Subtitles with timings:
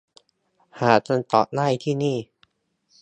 [0.79, 2.17] หาคำตอบได้ ที่นี่